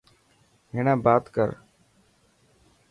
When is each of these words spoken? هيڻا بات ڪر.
هيڻا 0.73 0.93
بات 1.05 1.23
ڪر. 1.35 1.49